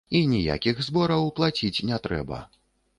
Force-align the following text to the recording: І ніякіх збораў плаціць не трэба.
І 0.19 0.19
ніякіх 0.31 0.81
збораў 0.89 1.31
плаціць 1.39 1.75
не 1.93 2.05
трэба. 2.09 2.45